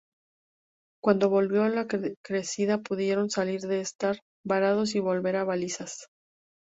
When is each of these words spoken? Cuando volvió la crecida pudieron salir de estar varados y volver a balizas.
Cuando 0.99 1.29
volvió 1.29 1.67
la 1.69 1.85
crecida 2.23 2.79
pudieron 2.79 3.29
salir 3.29 3.61
de 3.61 3.81
estar 3.81 4.17
varados 4.43 4.95
y 4.95 4.99
volver 4.99 5.35
a 5.35 5.43
balizas. 5.43 6.07